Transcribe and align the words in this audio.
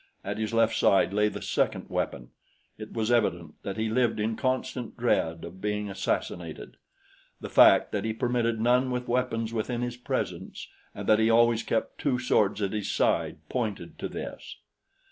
At 0.23 0.39
his 0.39 0.51
left 0.51 0.75
side 0.75 1.13
lay 1.13 1.29
the 1.29 1.43
second 1.43 1.87
weapon. 1.87 2.31
It 2.75 2.91
was 2.91 3.11
evident 3.11 3.53
that 3.61 3.77
he 3.77 3.87
lived 3.87 4.19
in 4.19 4.35
constant 4.35 4.97
dread 4.97 5.45
of 5.45 5.61
being 5.61 5.91
assassinated. 5.91 6.77
The 7.39 7.51
fact 7.51 7.91
that 7.91 8.03
he 8.03 8.11
permitted 8.11 8.59
none 8.59 8.89
with 8.89 9.07
weapons 9.07 9.53
within 9.53 9.83
his 9.83 9.97
presence 9.97 10.67
and 10.95 11.05
that 11.07 11.19
he 11.19 11.29
always 11.29 11.61
kept 11.61 11.99
two 11.99 12.17
swords 12.17 12.63
at 12.63 12.73
his 12.73 12.89
side 12.89 13.47
pointed 13.47 13.99
to 13.99 14.07
this. 14.09 14.55